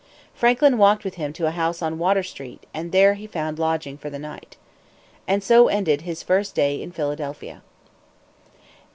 Franklin 0.33 0.79
walked 0.79 1.03
with 1.03 1.13
him 1.13 1.31
to 1.33 1.45
a 1.45 1.51
house 1.51 1.79
on 1.79 1.99
Water 1.99 2.23
street, 2.23 2.65
and 2.73 2.91
there 2.91 3.13
he 3.13 3.27
found 3.27 3.59
lodging 3.59 3.99
for 3.99 4.09
the 4.09 4.17
night. 4.17 4.57
And 5.27 5.43
so 5.43 5.67
ended 5.67 6.01
his 6.01 6.23
first 6.23 6.55
day 6.55 6.81
in 6.81 6.91
Philadelphia. 6.91 7.61